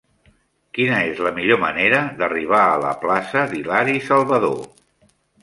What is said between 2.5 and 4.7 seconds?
a la plaça d'Hilari Salvadó?